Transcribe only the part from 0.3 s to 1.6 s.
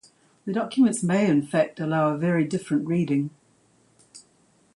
The documents may in